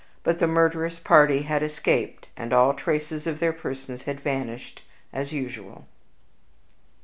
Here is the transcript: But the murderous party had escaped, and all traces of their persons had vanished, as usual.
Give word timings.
But 0.23 0.39
the 0.39 0.47
murderous 0.47 0.99
party 0.99 1.43
had 1.43 1.61
escaped, 1.61 2.27
and 2.35 2.51
all 2.53 2.73
traces 2.73 3.27
of 3.27 3.37
their 3.37 3.53
persons 3.53 4.01
had 4.05 4.19
vanished, 4.19 4.81
as 5.13 5.31
usual. 5.31 5.85